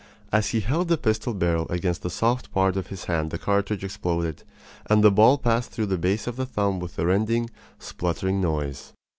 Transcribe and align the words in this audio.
As 0.31 0.47
he 0.47 0.61
held 0.61 0.87
the 0.87 0.97
pistol 0.97 1.31
barrel 1.35 1.67
against 1.69 2.01
the 2.01 2.09
soft 2.09 2.51
part 2.51 2.75
of 2.75 2.87
his 2.87 3.03
hand 3.05 3.29
the 3.29 3.37
cartridge 3.37 3.83
exploded, 3.83 4.41
and 4.87 5.03
the 5.03 5.11
ball 5.11 5.37
passed 5.37 5.69
through 5.69 5.85
the 5.85 5.95
base 5.99 6.25
of 6.25 6.37
the 6.37 6.45
thumb 6.47 6.79
with 6.79 6.97
a 6.97 7.05
rending, 7.05 7.51
spluttering 7.77 8.41
noise. 8.41 8.93